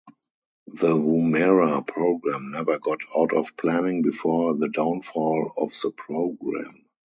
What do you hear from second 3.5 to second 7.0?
planning before the downfall of the program.